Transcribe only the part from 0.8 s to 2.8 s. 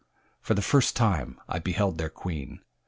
time I beheld their queen.